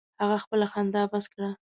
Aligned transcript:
هغه 0.21 0.37
خپله 0.43 0.65
خندا 0.71 1.01
بس 1.11 1.25
کړه. 1.33 1.49